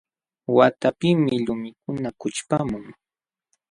Waqtapiqmi 0.55 1.33
lumikuna 1.45 2.09
kućhpamun. 2.19 2.83